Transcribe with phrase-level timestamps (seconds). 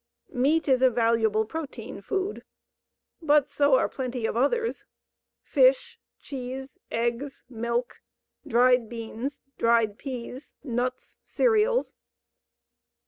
[0.33, 2.43] Meat is a valuable protein food,
[3.21, 4.87] but so are plenty of others
[5.43, 8.01] fish, cheese, eggs, milk,
[8.47, 11.93] dried beans, dried peas, nuts, cereals.